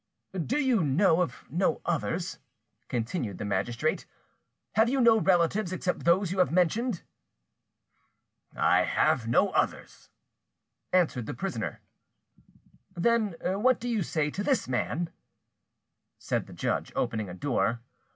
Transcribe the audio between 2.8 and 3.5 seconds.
continued the